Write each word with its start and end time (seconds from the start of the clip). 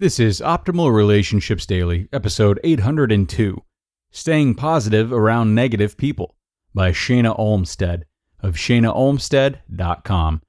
This 0.00 0.20
is 0.20 0.40
Optimal 0.40 0.94
Relationships 0.94 1.66
Daily, 1.66 2.08
episode 2.12 2.60
802 2.62 3.60
Staying 4.12 4.54
Positive 4.54 5.12
Around 5.12 5.56
Negative 5.56 5.96
People 5.96 6.36
by 6.72 6.92
Shana 6.92 7.36
Olmstead 7.36 8.04
of 8.38 8.54
shanaolmstead.com. 8.54 10.42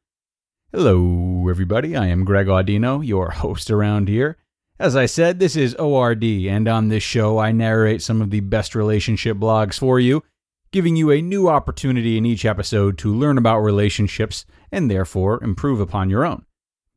Hello, 0.72 1.50
everybody. 1.50 1.98
I 1.98 2.06
am 2.10 2.26
Greg 2.26 2.46
Audino, 2.46 3.04
your 3.04 3.32
host 3.32 3.72
around 3.72 4.08
here. 4.08 4.38
As 4.78 4.96
I 4.96 5.08
said, 5.08 5.40
this 5.40 5.56
is 5.56 5.73
ORD, 5.73 6.23
and 6.23 6.68
on 6.68 6.90
this 6.90 7.02
show, 7.02 7.40
I 7.40 7.52
narrate 7.52 8.04
some 8.04 8.22
of 8.22 8.30
the 8.30 8.42
best 8.42 8.76
relationship 8.76 9.38
blogs 9.38 9.80
for 9.80 10.00
you, 10.00 10.22
giving 10.72 10.95
you 10.95 11.10
a 11.10 11.23
new 11.23 11.50
opportunity 11.50 12.20
in 12.20 12.26
each 12.28 12.45
episode 12.45 13.00
to 13.00 13.16
learn 13.16 13.40
about 13.40 13.62
relationships 13.62 14.45
and 14.72 14.92
therefore 14.92 15.44
improve 15.44 15.80
upon 15.80 16.12
your 16.12 16.23
own. 16.23 16.45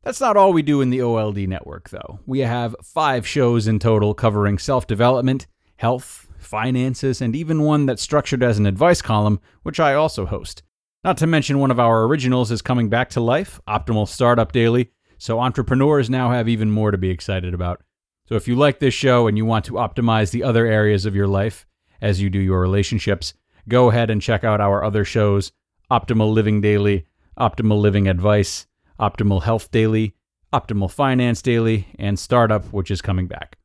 That's 0.03 0.19
not 0.19 0.35
all 0.35 0.51
we 0.51 0.61
do 0.61 0.81
in 0.81 0.89
the 0.89 1.01
OLD 1.01 1.37
network, 1.47 1.89
though. 1.89 2.19
We 2.25 2.39
have 2.39 2.75
five 2.83 3.25
shows 3.25 3.67
in 3.67 3.79
total 3.79 4.13
covering 4.13 4.57
self 4.57 4.85
development, 4.85 5.47
health, 5.77 6.27
finances, 6.39 7.21
and 7.21 7.35
even 7.35 7.61
one 7.61 7.85
that's 7.85 8.01
structured 8.01 8.43
as 8.43 8.59
an 8.59 8.65
advice 8.65 9.01
column, 9.01 9.39
which 9.63 9.79
I 9.79 9.93
also 9.93 10.25
host. 10.25 10.61
Not 11.05 11.17
to 11.17 11.27
mention, 11.27 11.59
one 11.59 11.71
of 11.71 11.79
our 11.79 12.03
originals 12.03 12.51
is 12.51 12.61
coming 12.61 12.89
back 12.89 13.09
to 13.11 13.21
life, 13.21 13.61
Optimal 13.67 14.07
Startup 14.07 14.51
Daily, 14.51 14.91
so 15.17 15.39
entrepreneurs 15.39 16.09
now 16.09 16.31
have 16.31 16.49
even 16.49 16.69
more 16.69 16.91
to 16.91 16.97
be 16.97 17.09
excited 17.09 17.53
about. 17.53 17.81
So 18.27 18.35
if 18.35 18.47
you 18.47 18.55
like 18.55 18.79
this 18.79 18.93
show 18.93 19.27
and 19.27 19.37
you 19.37 19.45
want 19.45 19.65
to 19.65 19.73
optimize 19.73 20.31
the 20.31 20.43
other 20.43 20.65
areas 20.65 21.05
of 21.05 21.15
your 21.15 21.27
life 21.27 21.65
as 22.01 22.21
you 22.21 22.29
do 22.29 22.39
your 22.39 22.59
relationships, 22.59 23.33
go 23.69 23.89
ahead 23.89 24.09
and 24.09 24.21
check 24.21 24.43
out 24.43 24.59
our 24.59 24.83
other 24.83 25.05
shows 25.05 25.53
Optimal 25.89 26.33
Living 26.33 26.59
Daily, 26.59 27.05
Optimal 27.39 27.79
Living 27.79 28.07
Advice, 28.07 28.67
Optimal 29.03 29.43
Health 29.43 29.69
Daily, 29.69 30.15
Optimal 30.53 30.89
Finance 30.89 31.41
Daily, 31.41 31.87
and 31.99 32.17
Startup, 32.17 32.63
which 32.71 32.89
is 32.89 33.01
coming 33.01 33.27
back. 33.27 33.57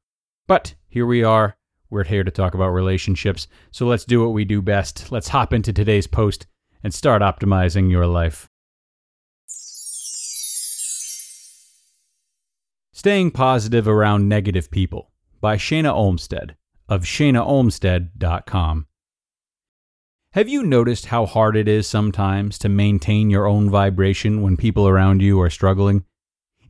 But 0.48 0.75
here 0.89 1.06
we 1.06 1.22
are. 1.22 1.56
We're 1.91 2.03
here 2.03 2.25
to 2.25 2.31
talk 2.33 2.55
about 2.55 2.70
relationships. 2.70 3.47
So 3.70 3.86
let's 3.86 4.05
do 4.05 4.20
what 4.20 4.33
we 4.33 4.44
do 4.44 4.61
best. 4.61 5.12
Let's 5.12 5.28
hop 5.28 5.53
into 5.53 5.72
today's 5.72 6.09
post 6.09 6.48
and 6.82 6.93
start 6.93 7.22
optimizing 7.22 7.88
your 7.88 8.09
life. 8.09 8.48
Staying 12.93 13.31
Positive 13.31 13.87
Around 13.87 14.28
Negative 14.28 14.69
People 14.72 15.12
by 15.41 15.56
Shana 15.56 15.93
Olmstead 15.93 16.56
of 16.88 17.04
shanaolmstead.com. 17.04 18.88
Have 20.38 20.49
you 20.49 20.62
noticed 20.62 21.06
how 21.06 21.26
hard 21.26 21.56
it 21.56 21.66
is 21.66 21.88
sometimes 21.88 22.59
to 22.59 22.69
maintain 22.69 23.28
your 23.28 23.49
own 23.49 23.69
vibration 23.69 24.41
when 24.41 24.56
people 24.56 24.87
around 24.87 25.21
you 25.21 25.41
are 25.41 25.50
struggling? 25.50 26.04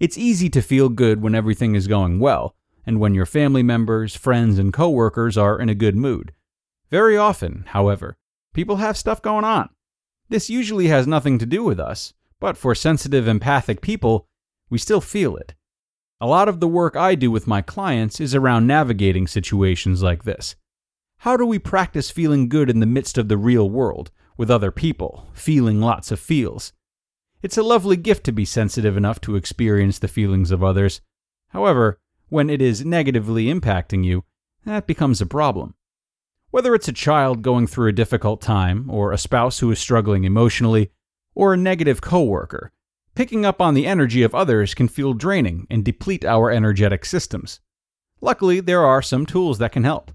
It's 0.01 0.17
easy 0.17 0.49
to 0.49 0.63
feel 0.63 0.89
good 0.89 1.21
when 1.21 1.35
everything 1.35 1.75
is 1.75 1.87
going 1.87 2.19
well, 2.19 2.55
and 2.87 2.99
when 2.99 3.13
your 3.13 3.27
family 3.27 3.63
members, 3.63 4.17
friends, 4.17 4.59
and 4.59 4.73
coworkers 4.73 5.37
are 5.37 5.61
in 5.61 5.69
a 5.69 5.75
good 5.75 5.97
mood. 5.97 6.33
Very 6.91 7.19
often, 7.19 7.67
however, 7.67 8.17
people 8.55 8.77
have 8.77 8.97
stuff 8.97 9.21
going 9.21 9.45
on. 9.45 9.69
This 10.31 10.49
usually 10.49 10.87
has 10.87 11.07
nothing 11.07 11.39
to 11.39 11.45
do 11.45 11.63
with 11.63 11.79
us, 11.79 12.15
but 12.41 12.57
for 12.57 12.75
sensitive, 12.75 13.29
empathic 13.29 13.83
people, 13.83 14.29
we 14.71 14.79
still 14.79 15.03
feel 15.03 15.37
it. 15.37 15.53
A 16.23 16.27
lot 16.27 16.49
of 16.49 16.61
the 16.61 16.69
work 16.69 16.97
I 16.97 17.15
do 17.15 17.31
with 17.31 17.47
my 17.47 17.61
clients 17.61 18.19
is 18.19 18.35
around 18.35 18.67
navigating 18.67 19.27
situations 19.27 20.03
like 20.03 20.25
this. 20.25 20.57
How 21.23 21.37
do 21.37 21.45
we 21.45 21.59
practice 21.59 22.13
feeling 22.13 22.49
good 22.49 22.71
in 22.71 22.79
the 22.79 22.87
midst 22.87 23.19
of 23.19 23.27
the 23.27 23.37
real 23.37 23.69
world, 23.69 24.13
with 24.37 24.53
other 24.53 24.71
people, 24.71 25.27
feeling 25.33 25.81
lots 25.81 26.13
of 26.13 26.21
feels? 26.21 26.73
It's 27.43 27.59
a 27.59 27.63
lovely 27.65 27.97
gift 27.97 28.23
to 28.25 28.33
be 28.33 28.45
sensitive 28.45 28.97
enough 28.97 29.21
to 29.23 29.35
experience 29.35 29.99
the 29.99 30.07
feelings 30.07 30.53
of 30.53 30.63
others. 30.63 31.01
However, 31.49 31.99
when 32.29 32.49
it 32.49 32.63
is 32.63 32.85
negatively 32.85 33.47
impacting 33.47 34.05
you, 34.05 34.23
that 34.65 34.87
becomes 34.87 35.21
a 35.21 35.27
problem. 35.27 35.75
Whether 36.53 36.73
it's 36.73 36.87
a 36.87 36.93
child 36.93 37.43
going 37.43 37.67
through 37.67 37.89
a 37.89 37.93
difficult 37.93 38.41
time, 38.41 38.89
or 38.89 39.11
a 39.11 39.19
spouse 39.19 39.59
who 39.59 39.73
is 39.73 39.81
struggling 39.81 40.23
emotionally, 40.23 40.93
or 41.35 41.53
a 41.53 41.57
negative 41.57 42.01
coworker, 42.01 42.71
picking 43.17 43.45
up 43.45 43.61
on 43.61 43.75
the 43.75 43.87
energy 43.87 44.23
of 44.23 44.37
others 44.37 44.73
can 44.73 44.87
feel 44.87 45.15
draining 45.15 45.67
and 45.69 45.85
deplete 45.85 46.25
our 46.25 46.49
energetic 46.49 47.05
systems. 47.05 47.59
Luckily, 48.21 48.61
there 48.61 48.87
are 48.87 49.03
some 49.03 49.27
tools 49.27 49.59
that 49.59 49.73
can 49.73 49.83
help. 49.83 50.13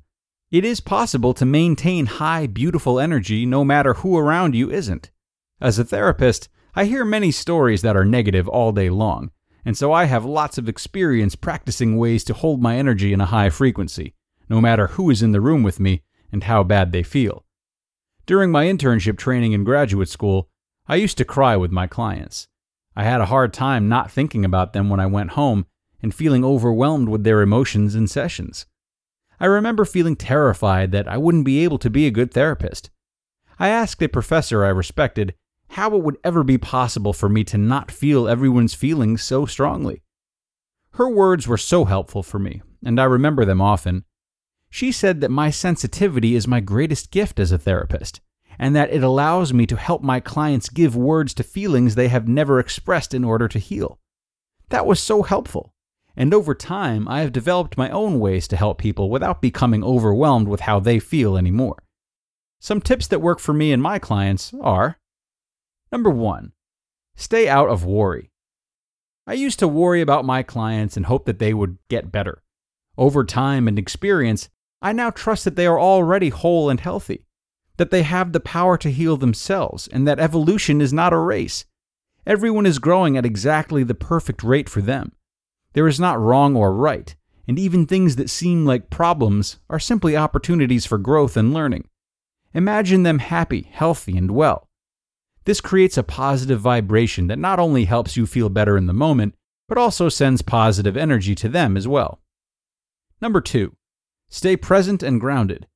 It 0.53 0.63
is 0.63 0.81
possible 0.81 1.33
to 1.33 1.45
maintain 1.47 2.05
high, 2.05 2.45
beautiful 2.45 2.99
energy 2.99 3.43
no 3.43 3.65
matter 3.65 3.95
who 3.95 4.15
around 4.15 4.53
you 4.53 4.69
isn't. 4.69 5.09
As 5.59 5.79
a 5.79 5.83
therapist, 5.83 6.47
I 6.75 6.85
hear 6.85 7.03
many 7.03 7.31
stories 7.31 7.81
that 7.81 7.97
are 7.97 8.05
negative 8.05 8.47
all 8.47 8.71
day 8.71 8.91
long, 8.91 9.31
and 9.65 9.75
so 9.75 9.91
I 9.91 10.05
have 10.05 10.23
lots 10.25 10.59
of 10.59 10.69
experience 10.69 11.35
practicing 11.35 11.97
ways 11.97 12.23
to 12.25 12.35
hold 12.35 12.61
my 12.61 12.75
energy 12.75 13.13
in 13.13 13.19
a 13.19 13.25
high 13.25 13.49
frequency, 13.49 14.13
no 14.47 14.61
matter 14.61 14.89
who 14.89 15.09
is 15.09 15.23
in 15.23 15.31
the 15.31 15.41
room 15.41 15.63
with 15.63 15.79
me 15.79 16.03
and 16.31 16.43
how 16.43 16.61
bad 16.61 16.91
they 16.91 17.01
feel. 17.01 17.45
During 18.27 18.51
my 18.51 18.65
internship 18.65 19.17
training 19.17 19.53
in 19.53 19.63
graduate 19.63 20.09
school, 20.09 20.51
I 20.85 20.97
used 20.97 21.17
to 21.17 21.25
cry 21.25 21.57
with 21.57 21.71
my 21.71 21.87
clients. 21.87 22.47
I 22.95 23.05
had 23.05 23.21
a 23.21 23.25
hard 23.25 23.53
time 23.53 23.89
not 23.89 24.11
thinking 24.11 24.45
about 24.45 24.73
them 24.73 24.91
when 24.91 24.99
I 24.99 25.07
went 25.07 25.31
home 25.31 25.65
and 26.03 26.13
feeling 26.13 26.45
overwhelmed 26.45 27.09
with 27.09 27.23
their 27.23 27.41
emotions 27.41 27.95
in 27.95 28.05
sessions. 28.05 28.67
I 29.39 29.45
remember 29.45 29.85
feeling 29.85 30.15
terrified 30.15 30.91
that 30.91 31.07
I 31.07 31.17
wouldn't 31.17 31.45
be 31.45 31.63
able 31.63 31.77
to 31.79 31.89
be 31.89 32.07
a 32.07 32.11
good 32.11 32.31
therapist. 32.33 32.89
I 33.59 33.69
asked 33.69 34.01
a 34.01 34.07
professor 34.07 34.63
I 34.63 34.69
respected 34.69 35.33
how 35.69 35.95
it 35.95 36.03
would 36.03 36.17
ever 36.23 36.43
be 36.43 36.57
possible 36.57 37.13
for 37.13 37.29
me 37.29 37.43
to 37.45 37.57
not 37.57 37.91
feel 37.91 38.27
everyone's 38.27 38.73
feelings 38.73 39.23
so 39.23 39.45
strongly. 39.45 40.03
Her 40.93 41.09
words 41.09 41.47
were 41.47 41.57
so 41.57 41.85
helpful 41.85 42.21
for 42.21 42.37
me, 42.37 42.61
and 42.85 42.99
I 42.99 43.05
remember 43.05 43.45
them 43.45 43.61
often. 43.61 44.05
She 44.69 44.91
said 44.91 45.21
that 45.21 45.31
my 45.31 45.49
sensitivity 45.49 46.35
is 46.35 46.47
my 46.47 46.59
greatest 46.59 47.11
gift 47.11 47.39
as 47.39 47.51
a 47.51 47.57
therapist, 47.57 48.21
and 48.59 48.75
that 48.75 48.91
it 48.91 49.03
allows 49.03 49.53
me 49.53 49.65
to 49.65 49.75
help 49.75 50.03
my 50.03 50.19
clients 50.19 50.69
give 50.69 50.95
words 50.95 51.33
to 51.35 51.43
feelings 51.43 51.95
they 51.95 52.07
have 52.09 52.27
never 52.27 52.59
expressed 52.59 53.13
in 53.13 53.23
order 53.23 53.47
to 53.47 53.59
heal. 53.59 53.99
That 54.69 54.85
was 54.85 54.99
so 55.01 55.23
helpful 55.23 55.72
and 56.15 56.33
over 56.33 56.53
time, 56.53 57.07
I 57.07 57.21
have 57.21 57.31
developed 57.31 57.77
my 57.77 57.89
own 57.89 58.19
ways 58.19 58.47
to 58.49 58.57
help 58.57 58.77
people 58.77 59.09
without 59.09 59.41
becoming 59.41 59.83
overwhelmed 59.83 60.47
with 60.47 60.61
how 60.61 60.79
they 60.79 60.99
feel 60.99 61.37
anymore. 61.37 61.83
Some 62.59 62.81
tips 62.81 63.07
that 63.07 63.21
work 63.21 63.39
for 63.39 63.53
me 63.53 63.71
and 63.71 63.81
my 63.81 63.99
clients 63.99 64.53
are 64.61 64.97
Number 65.91 66.09
one, 66.09 66.53
stay 67.15 67.47
out 67.47 67.69
of 67.69 67.85
worry. 67.85 68.31
I 69.27 69.33
used 69.33 69.59
to 69.59 69.67
worry 69.67 70.01
about 70.01 70.25
my 70.25 70.41
clients 70.41 70.97
and 70.97 71.05
hope 71.05 71.25
that 71.25 71.39
they 71.39 71.53
would 71.53 71.77
get 71.87 72.11
better. 72.11 72.41
Over 72.97 73.23
time 73.23 73.67
and 73.67 73.77
experience, 73.77 74.49
I 74.81 74.91
now 74.91 75.11
trust 75.11 75.45
that 75.45 75.55
they 75.55 75.65
are 75.65 75.79
already 75.79 76.29
whole 76.29 76.69
and 76.69 76.79
healthy, 76.79 77.25
that 77.77 77.89
they 77.89 78.03
have 78.03 78.33
the 78.33 78.39
power 78.39 78.77
to 78.77 78.91
heal 78.91 79.17
themselves, 79.17 79.87
and 79.87 80.07
that 80.07 80.19
evolution 80.19 80.81
is 80.81 80.91
not 80.91 81.13
a 81.13 81.17
race. 81.17 81.65
Everyone 82.25 82.65
is 82.65 82.79
growing 82.79 83.15
at 83.17 83.25
exactly 83.25 83.83
the 83.83 83.95
perfect 83.95 84.43
rate 84.43 84.67
for 84.67 84.81
them. 84.81 85.13
There 85.73 85.87
is 85.87 85.99
not 85.99 86.19
wrong 86.19 86.55
or 86.55 86.73
right, 86.73 87.15
and 87.47 87.59
even 87.59 87.85
things 87.85 88.15
that 88.15 88.29
seem 88.29 88.65
like 88.65 88.89
problems 88.89 89.59
are 89.69 89.79
simply 89.79 90.15
opportunities 90.15 90.85
for 90.85 90.97
growth 90.97 91.35
and 91.35 91.53
learning. 91.53 91.87
Imagine 92.53 93.03
them 93.03 93.19
happy, 93.19 93.67
healthy, 93.71 94.15
and 94.17 94.31
well. 94.31 94.69
This 95.45 95.59
creates 95.59 95.97
a 95.97 96.03
positive 96.03 96.61
vibration 96.61 97.27
that 97.27 97.39
not 97.39 97.59
only 97.59 97.85
helps 97.85 98.15
you 98.15 98.25
feel 98.25 98.49
better 98.49 98.77
in 98.77 98.85
the 98.85 98.93
moment, 98.93 99.35
but 99.67 99.77
also 99.77 100.07
sends 100.07 100.41
positive 100.41 100.95
energy 100.95 101.35
to 101.35 101.49
them 101.49 101.75
as 101.75 101.87
well. 101.87 102.21
Number 103.19 103.41
two, 103.41 103.75
stay 104.29 104.55
present 104.55 105.01
and 105.03 105.19
grounded. 105.19 105.67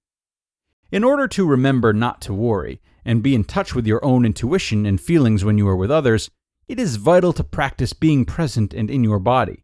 In 0.91 1.03
order 1.03 1.27
to 1.29 1.45
remember 1.45 1.91
not 1.91 2.21
to 2.21 2.33
worry 2.33 2.81
and 3.03 3.23
be 3.23 3.35
in 3.35 3.43
touch 3.43 3.73
with 3.73 3.87
your 3.87 4.03
own 4.05 4.25
intuition 4.25 4.85
and 4.85 5.01
feelings 5.01 5.43
when 5.43 5.57
you 5.57 5.67
are 5.67 5.75
with 5.75 5.91
others, 5.91 6.29
it 6.67 6.79
is 6.79 6.97
vital 6.97 7.33
to 7.33 7.43
practice 7.43 7.93
being 7.93 8.23
present 8.25 8.73
and 8.73 8.89
in 8.89 9.03
your 9.03 9.19
body. 9.19 9.63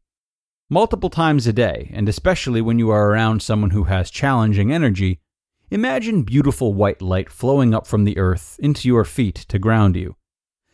Multiple 0.73 1.11
times 1.11 1.45
a 1.45 1.53
day, 1.53 1.91
and 1.93 2.09
especially 2.09 2.59
when 2.59 2.79
you 2.79 2.89
are 2.89 3.11
around 3.11 3.43
someone 3.43 3.69
who 3.69 3.83
has 3.83 4.09
challenging 4.09 4.73
energy, 4.73 5.19
imagine 5.69 6.23
beautiful 6.23 6.73
white 6.73 6.99
light 6.99 7.29
flowing 7.29 7.75
up 7.75 7.85
from 7.85 8.05
the 8.05 8.17
earth 8.17 8.57
into 8.57 8.87
your 8.87 9.05
feet 9.05 9.35
to 9.49 9.59
ground 9.59 9.95
you. 9.95 10.15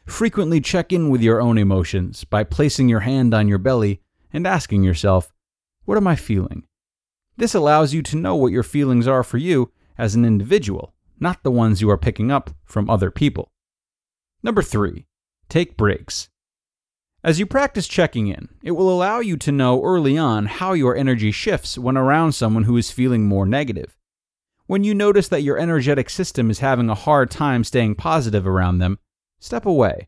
Frequently 0.05 0.61
check 0.61 0.93
in 0.93 1.09
with 1.09 1.21
your 1.21 1.41
own 1.41 1.57
emotions 1.57 2.23
by 2.23 2.45
placing 2.45 2.87
your 2.87 3.01
hand 3.01 3.33
on 3.33 3.49
your 3.49 3.57
belly 3.57 3.99
and 4.31 4.47
asking 4.47 4.83
yourself, 4.83 5.33
What 5.83 5.97
am 5.97 6.07
I 6.07 6.15
feeling? 6.15 6.63
This 7.35 7.53
allows 7.53 7.93
you 7.93 8.01
to 8.03 8.15
know 8.15 8.37
what 8.37 8.53
your 8.53 8.63
feelings 8.63 9.05
are 9.05 9.21
for 9.21 9.37
you 9.37 9.69
as 9.97 10.15
an 10.15 10.23
individual, 10.23 10.93
not 11.19 11.43
the 11.43 11.51
ones 11.51 11.81
you 11.81 11.89
are 11.89 11.97
picking 11.97 12.31
up 12.31 12.51
from 12.63 12.89
other 12.89 13.11
people. 13.11 13.51
Number 14.43 14.61
three, 14.61 15.07
take 15.49 15.75
breaks. 15.75 16.29
As 17.21 17.37
you 17.37 17.45
practice 17.45 17.85
checking 17.85 18.27
in, 18.27 18.47
it 18.63 18.71
will 18.71 18.89
allow 18.89 19.19
you 19.19 19.35
to 19.37 19.51
know 19.51 19.83
early 19.83 20.17
on 20.17 20.45
how 20.45 20.71
your 20.71 20.95
energy 20.95 21.31
shifts 21.31 21.77
when 21.77 21.97
around 21.97 22.31
someone 22.31 22.63
who 22.63 22.77
is 22.77 22.91
feeling 22.91 23.27
more 23.27 23.45
negative. 23.45 23.97
When 24.67 24.85
you 24.85 24.95
notice 24.95 25.27
that 25.27 25.43
your 25.43 25.57
energetic 25.57 26.09
system 26.09 26.49
is 26.49 26.59
having 26.59 26.89
a 26.89 26.95
hard 26.95 27.29
time 27.29 27.65
staying 27.65 27.95
positive 27.95 28.47
around 28.47 28.77
them, 28.77 28.99
step 29.37 29.65
away. 29.65 30.07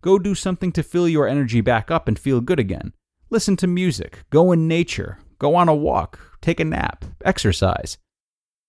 Go 0.00 0.18
do 0.18 0.34
something 0.34 0.72
to 0.72 0.82
fill 0.82 1.08
your 1.08 1.28
energy 1.28 1.60
back 1.60 1.92
up 1.92 2.08
and 2.08 2.18
feel 2.18 2.40
good 2.40 2.58
again. 2.58 2.92
Listen 3.30 3.54
to 3.58 3.68
music, 3.68 4.24
go 4.30 4.50
in 4.50 4.66
nature, 4.66 5.18
go 5.38 5.54
on 5.54 5.68
a 5.68 5.74
walk, 5.74 6.18
take 6.40 6.58
a 6.58 6.64
nap, 6.64 7.04
exercise. 7.24 7.98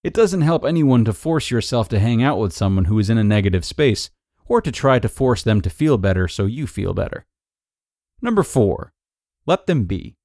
It 0.03 0.13
doesn't 0.13 0.41
help 0.41 0.63
anyone 0.63 1.05
to 1.05 1.13
force 1.13 1.49
yourself 1.49 1.89
to 1.89 1.99
hang 1.99 2.21
out 2.21 2.37
with 2.37 2.53
someone 2.53 2.85
who 2.85 2.99
is 2.99 3.09
in 3.09 3.17
a 3.17 3.23
negative 3.23 3.65
space, 3.65 4.11
or 4.45 4.61
to 4.61 4.71
try 4.71 4.99
to 4.99 5.09
force 5.09 5.41
them 5.41 5.59
to 5.61 5.69
feel 5.71 5.97
better 5.97 6.27
so 6.27 6.45
you 6.45 6.67
feel 6.67 6.93
better. 6.93 7.25
Number 8.21 8.43
four, 8.43 8.93
let 9.45 9.65
them 9.65 9.85
be. 9.85 10.15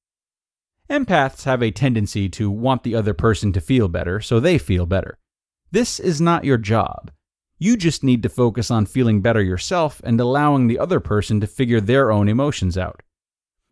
Empaths 0.90 1.44
have 1.44 1.62
a 1.62 1.70
tendency 1.70 2.28
to 2.28 2.50
want 2.50 2.82
the 2.82 2.94
other 2.94 3.14
person 3.14 3.52
to 3.52 3.60
feel 3.60 3.88
better 3.88 4.20
so 4.20 4.38
they 4.38 4.58
feel 4.58 4.84
better. 4.84 5.18
This 5.70 5.98
is 5.98 6.20
not 6.20 6.44
your 6.44 6.58
job. 6.58 7.10
You 7.58 7.76
just 7.76 8.04
need 8.04 8.22
to 8.24 8.28
focus 8.28 8.70
on 8.70 8.86
feeling 8.86 9.22
better 9.22 9.40
yourself 9.40 10.00
and 10.04 10.20
allowing 10.20 10.66
the 10.66 10.78
other 10.78 11.00
person 11.00 11.40
to 11.40 11.46
figure 11.46 11.80
their 11.80 12.12
own 12.12 12.28
emotions 12.28 12.76
out. 12.76 13.02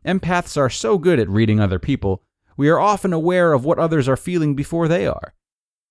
Empaths 0.07 0.57
are 0.57 0.71
so 0.71 0.99
good 0.99 1.19
at 1.19 1.29
reading 1.29 1.61
other 1.61 1.79
people, 1.79 2.23
we 2.57 2.69
are 2.69 2.81
often 2.81 3.13
aware 3.13 3.53
of 3.53 3.65
what 3.65 3.79
others 3.79 4.09
are 4.09 4.17
feeling 4.17 4.55
before 4.55 4.89
they 4.89 5.07
are. 5.07 5.35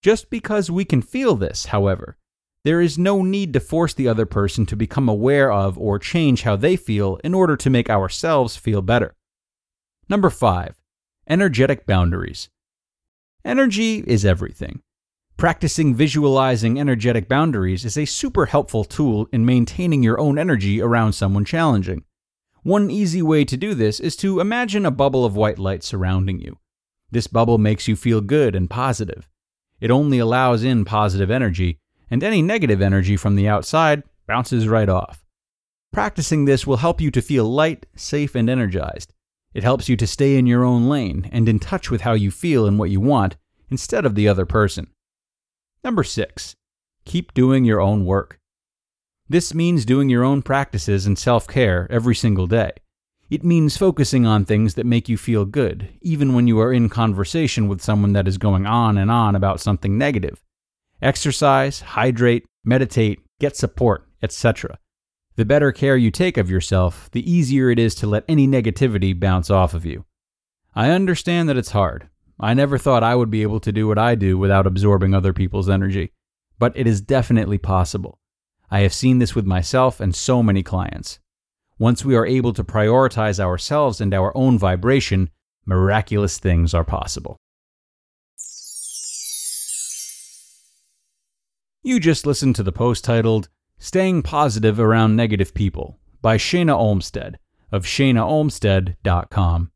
Just 0.01 0.29
because 0.29 0.71
we 0.71 0.85
can 0.85 1.01
feel 1.01 1.35
this, 1.35 1.65
however, 1.65 2.17
there 2.63 2.81
is 2.81 2.97
no 2.97 3.23
need 3.23 3.53
to 3.53 3.59
force 3.59 3.93
the 3.93 4.07
other 4.07 4.25
person 4.25 4.65
to 4.67 4.75
become 4.75 5.09
aware 5.09 5.51
of 5.51 5.77
or 5.77 5.97
change 5.97 6.43
how 6.43 6.55
they 6.55 6.75
feel 6.75 7.19
in 7.23 7.33
order 7.33 7.57
to 7.57 7.69
make 7.69 7.89
ourselves 7.89 8.55
feel 8.55 8.81
better. 8.81 9.15
Number 10.07 10.29
five, 10.29 10.81
energetic 11.27 11.85
boundaries. 11.85 12.49
Energy 13.43 14.03
is 14.05 14.25
everything. 14.25 14.81
Practicing 15.37 15.95
visualizing 15.95 16.79
energetic 16.79 17.27
boundaries 17.27 17.83
is 17.83 17.97
a 17.97 18.05
super 18.05 18.45
helpful 18.45 18.83
tool 18.83 19.27
in 19.31 19.43
maintaining 19.43 20.03
your 20.03 20.19
own 20.19 20.37
energy 20.37 20.79
around 20.79 21.13
someone 21.13 21.45
challenging. 21.45 22.03
One 22.61 22.91
easy 22.91 23.23
way 23.23 23.43
to 23.45 23.57
do 23.57 23.73
this 23.73 23.99
is 23.99 24.15
to 24.17 24.39
imagine 24.39 24.85
a 24.85 24.91
bubble 24.91 25.25
of 25.25 25.35
white 25.35 25.57
light 25.57 25.83
surrounding 25.83 26.39
you. 26.39 26.59
This 27.09 27.25
bubble 27.25 27.57
makes 27.57 27.87
you 27.87 27.95
feel 27.95 28.21
good 28.21 28.55
and 28.55 28.69
positive. 28.69 29.27
It 29.79 29.89
only 29.89 30.19
allows 30.19 30.63
in 30.63 30.85
positive 30.85 31.31
energy, 31.31 31.79
and 32.11 32.23
any 32.23 32.41
negative 32.41 32.81
energy 32.81 33.17
from 33.17 33.35
the 33.35 33.47
outside 33.47 34.03
bounces 34.27 34.67
right 34.67 34.89
off. 34.89 35.25
Practicing 35.91 36.45
this 36.45 36.67
will 36.67 36.77
help 36.77 37.01
you 37.01 37.09
to 37.11 37.21
feel 37.21 37.45
light, 37.45 37.85
safe, 37.95 38.35
and 38.35 38.49
energized. 38.49 39.13
It 39.53 39.63
helps 39.63 39.89
you 39.89 39.97
to 39.97 40.07
stay 40.07 40.37
in 40.37 40.45
your 40.45 40.63
own 40.63 40.87
lane 40.87 41.29
and 41.31 41.49
in 41.49 41.59
touch 41.59 41.89
with 41.89 42.01
how 42.01 42.13
you 42.13 42.31
feel 42.31 42.65
and 42.65 42.77
what 42.77 42.89
you 42.89 42.99
want 42.99 43.35
instead 43.69 44.05
of 44.05 44.15
the 44.15 44.27
other 44.27 44.45
person. 44.45 44.87
Number 45.83 46.03
six, 46.03 46.55
keep 47.05 47.33
doing 47.33 47.65
your 47.65 47.81
own 47.81 48.05
work. 48.05 48.39
This 49.27 49.53
means 49.53 49.85
doing 49.85 50.09
your 50.09 50.23
own 50.23 50.41
practices 50.41 51.05
and 51.05 51.17
self 51.17 51.47
care 51.47 51.87
every 51.89 52.15
single 52.15 52.47
day. 52.47 52.71
It 53.29 53.45
means 53.45 53.77
focusing 53.77 54.25
on 54.25 54.43
things 54.43 54.73
that 54.73 54.85
make 54.85 55.07
you 55.07 55.17
feel 55.17 55.45
good, 55.45 55.87
even 56.01 56.33
when 56.33 56.47
you 56.47 56.59
are 56.59 56.73
in 56.73 56.89
conversation 56.89 57.69
with 57.69 57.81
someone 57.81 58.11
that 58.13 58.27
is 58.27 58.37
going 58.37 58.65
on 58.65 58.97
and 58.97 59.09
on 59.09 59.35
about 59.35 59.61
something 59.61 59.97
negative. 59.97 60.41
Exercise, 61.01 61.81
hydrate, 61.81 62.45
meditate, 62.63 63.19
get 63.39 63.57
support, 63.57 64.07
etc. 64.21 64.77
The 65.35 65.45
better 65.45 65.71
care 65.71 65.97
you 65.97 66.11
take 66.11 66.37
of 66.37 66.49
yourself, 66.49 67.09
the 67.11 67.29
easier 67.29 67.71
it 67.71 67.79
is 67.79 67.95
to 67.95 68.07
let 68.07 68.23
any 68.27 68.47
negativity 68.47 69.19
bounce 69.19 69.49
off 69.49 69.73
of 69.73 69.85
you. 69.85 70.05
I 70.75 70.91
understand 70.91 71.49
that 71.49 71.57
it's 71.57 71.71
hard. 71.71 72.07
I 72.39 72.53
never 72.53 72.77
thought 72.77 73.03
I 73.03 73.15
would 73.15 73.31
be 73.31 73.41
able 73.41 73.59
to 73.61 73.71
do 73.71 73.87
what 73.87 73.97
I 73.97 74.13
do 74.13 74.37
without 74.37 74.67
absorbing 74.67 75.15
other 75.15 75.33
people's 75.33 75.69
energy, 75.69 76.11
but 76.59 76.73
it 76.75 76.85
is 76.85 77.01
definitely 77.01 77.57
possible. 77.57 78.19
I 78.69 78.81
have 78.81 78.93
seen 78.93 79.17
this 79.17 79.33
with 79.33 79.45
myself 79.45 79.99
and 79.99 80.15
so 80.15 80.43
many 80.43 80.61
clients. 80.61 81.19
Once 81.79 82.05
we 82.05 82.15
are 82.15 82.27
able 82.27 82.53
to 82.53 82.63
prioritize 82.63 83.39
ourselves 83.39 83.99
and 83.99 84.13
our 84.13 84.31
own 84.37 84.59
vibration, 84.59 85.31
miraculous 85.65 86.37
things 86.37 86.75
are 86.75 86.83
possible. 86.83 87.37
You 91.83 91.99
just 91.99 92.27
listened 92.27 92.55
to 92.57 92.63
the 92.63 92.71
post 92.71 93.03
titled 93.03 93.49
Staying 93.79 94.21
Positive 94.21 94.79
Around 94.79 95.15
Negative 95.15 95.51
People 95.51 95.97
by 96.21 96.37
Shana 96.37 96.75
Olmstead 96.75 97.39
of 97.71 97.85
shanaolmstead.com. 97.85 99.71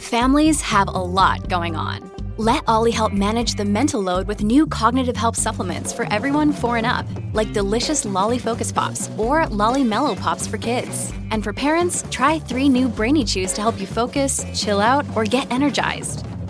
Families 0.00 0.60
have 0.62 0.88
a 0.88 0.90
lot 0.90 1.48
going 1.48 1.76
on. 1.76 2.10
Let 2.38 2.64
OLLY 2.66 2.90
help 2.90 3.12
manage 3.12 3.54
the 3.54 3.64
mental 3.64 4.00
load 4.00 4.26
with 4.26 4.42
new 4.42 4.66
cognitive 4.66 5.16
help 5.16 5.36
supplements 5.36 5.92
for 5.92 6.12
everyone 6.12 6.52
four 6.52 6.76
and 6.76 6.86
up, 6.86 7.06
like 7.34 7.52
delicious 7.52 8.04
Lolly 8.04 8.40
Focus 8.40 8.72
Pops 8.72 9.08
or 9.16 9.46
Lolly 9.46 9.84
Mellow 9.84 10.16
Pops 10.16 10.48
for 10.48 10.58
kids. 10.58 11.12
And 11.30 11.44
for 11.44 11.52
parents, 11.52 12.04
try 12.10 12.40
three 12.40 12.68
new 12.68 12.88
Brainy 12.88 13.24
Chews 13.24 13.52
to 13.52 13.60
help 13.60 13.80
you 13.80 13.86
focus, 13.86 14.44
chill 14.54 14.80
out, 14.80 15.06
or 15.14 15.22
get 15.22 15.52
energized. 15.52 16.26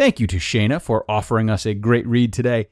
Thank 0.00 0.18
you 0.18 0.26
to 0.28 0.38
Shana 0.38 0.80
for 0.80 1.04
offering 1.10 1.50
us 1.50 1.66
a 1.66 1.74
great 1.74 2.06
read 2.06 2.32
today. 2.32 2.68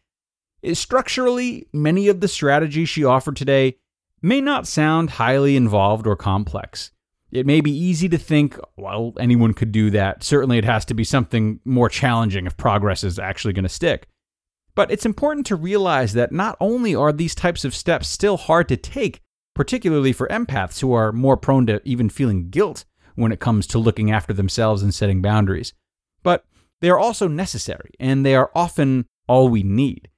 Eh, 0.65 0.73
structurally, 0.73 1.69
many 1.75 2.09
of 2.09 2.23
the 2.23 2.27
strategies 2.27 2.89
she 2.89 3.05
offered 3.05 3.37
today 3.37 3.77
may 4.23 4.41
not 4.41 4.67
sound 4.67 5.11
highly 5.11 5.55
involved 5.55 6.07
or 6.07 6.17
complex. 6.17 6.91
It 7.31 7.45
may 7.45 7.61
be 7.61 7.71
easy 7.71 8.09
to 8.09 8.17
think, 8.17 8.59
well, 8.79 9.13
anyone 9.21 9.53
could 9.53 9.73
do 9.73 9.91
that. 9.91 10.25
Certainly, 10.25 10.57
it 10.57 10.65
has 10.65 10.87
to 10.87 10.95
be 10.95 11.05
something 11.05 11.61
more 11.67 11.91
challenging 11.91 12.47
if 12.47 12.57
progress 12.57 13.05
is 13.05 13.19
actually 13.19 13.53
going 13.53 13.65
to 13.65 13.69
stick. 13.69 14.09
But 14.75 14.91
it's 14.91 15.05
important 15.05 15.45
to 15.49 15.55
realize 15.55 16.15
that 16.15 16.33
not 16.33 16.57
only 16.63 16.95
are 16.95 17.13
these 17.13 17.35
types 17.35 17.63
of 17.63 17.75
steps 17.75 18.09
still 18.09 18.39
hard 18.39 18.71
to 18.71 18.77
take, 18.79 19.21
particularly 19.55 20.15
for 20.15 20.29
empaths 20.29 20.81
who 20.81 20.95
are 20.95 21.13
more 21.13 21.37
prone 21.37 21.67
to 21.67 21.83
even 21.85 22.09
feeling 22.09 22.49
guilt 22.49 22.87
when 23.17 23.33
it 23.33 23.39
comes 23.39 23.67
to 23.67 23.79
looking 23.79 24.11
after 24.11 24.33
themselves 24.33 24.83
and 24.83 24.95
setting 24.95 25.21
boundaries, 25.21 25.75
but 26.23 26.47
they 26.81 26.91
are 26.91 26.99
also 26.99 27.29
necessary, 27.29 27.91
and 27.99 28.25
they 28.25 28.35
are 28.35 28.51
often 28.55 29.07
all 29.27 29.49
we 29.49 29.63
need. 29.63 30.09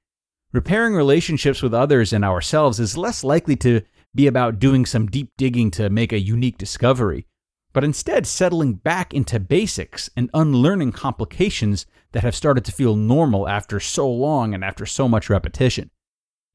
Repairing 0.53 0.93
relationships 0.95 1.61
with 1.61 1.73
others 1.73 2.13
and 2.13 2.25
ourselves 2.25 2.79
is 2.79 2.97
less 2.97 3.23
likely 3.23 3.55
to 3.55 3.81
be 4.13 4.27
about 4.27 4.59
doing 4.59 4.85
some 4.85 5.07
deep 5.07 5.31
digging 5.37 5.71
to 5.71 5.89
make 5.89 6.11
a 6.11 6.19
unique 6.19 6.57
discovery. 6.57 7.25
but 7.73 7.83
instead 7.83 8.27
settling 8.27 8.73
back 8.73 9.13
into 9.13 9.39
basics 9.39 10.09
and 10.15 10.29
unlearning 10.33 10.91
complications 10.91 11.85
that 12.11 12.23
have 12.23 12.35
started 12.35 12.65
to 12.65 12.71
feel 12.71 12.95
normal 12.95 13.47
after 13.47 13.79
so 13.79 14.09
long 14.09 14.53
and 14.53 14.63
after 14.63 14.85
so 14.85 15.07
much 15.07 15.29
repetition. 15.29 15.89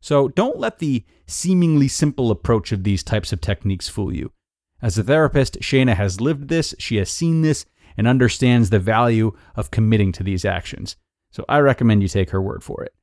So 0.02 0.28
don't 0.28 0.58
let 0.58 0.78
the 0.78 1.04
seemingly 1.26 1.88
simple 1.88 2.30
approach 2.30 2.70
of 2.70 2.84
these 2.84 3.02
types 3.02 3.32
of 3.32 3.40
techniques 3.40 3.88
fool 3.88 4.14
you. 4.14 4.32
As 4.82 4.98
a 4.98 5.02
therapist, 5.02 5.58
Shana 5.60 5.94
has 5.96 6.20
lived 6.20 6.48
this, 6.48 6.74
she 6.78 6.96
has 6.96 7.08
seen 7.08 7.40
this, 7.40 7.64
and 7.96 8.06
understands 8.06 8.70
the 8.70 8.78
value 8.78 9.32
of 9.54 9.70
committing 9.70 10.12
to 10.12 10.22
these 10.22 10.44
actions. 10.44 10.96
So 11.30 11.44
I 11.48 11.58
recommend 11.58 12.02
you 12.02 12.08
take 12.08 12.30
her 12.30 12.42
word 12.42 12.62
for 12.62 12.82
it. 12.84 12.94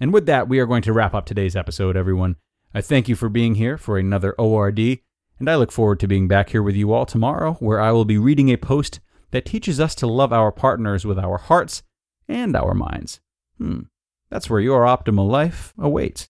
And 0.00 0.12
with 0.12 0.26
that, 0.26 0.48
we 0.48 0.58
are 0.58 0.66
going 0.66 0.82
to 0.82 0.92
wrap 0.92 1.14
up 1.14 1.26
today's 1.26 1.54
episode, 1.54 1.96
everyone. 1.96 2.36
I 2.72 2.80
thank 2.80 3.08
you 3.08 3.16
for 3.16 3.28
being 3.28 3.56
here 3.56 3.76
for 3.76 3.98
another 3.98 4.32
ORD, 4.38 4.78
and 4.78 5.48
I 5.48 5.56
look 5.56 5.72
forward 5.72 6.00
to 6.00 6.08
being 6.08 6.26
back 6.26 6.50
here 6.50 6.62
with 6.62 6.74
you 6.74 6.92
all 6.92 7.04
tomorrow, 7.04 7.54
where 7.54 7.80
I 7.80 7.92
will 7.92 8.06
be 8.06 8.16
reading 8.16 8.48
a 8.48 8.56
post 8.56 9.00
that 9.30 9.44
teaches 9.44 9.78
us 9.78 9.94
to 9.96 10.06
love 10.06 10.32
our 10.32 10.50
partners 10.50 11.04
with 11.04 11.18
our 11.18 11.36
hearts 11.36 11.82
and 12.28 12.56
our 12.56 12.72
minds. 12.72 13.20
Hmm, 13.58 13.80
that's 14.30 14.48
where 14.48 14.60
your 14.60 14.84
optimal 14.84 15.28
life 15.28 15.74
awaits. 15.78 16.29